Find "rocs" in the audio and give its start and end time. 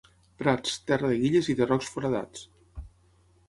1.73-1.93